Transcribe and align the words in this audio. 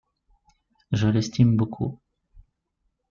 Je 0.91 1.07
l’estime 1.09 1.55
beaucoup. 1.55 1.99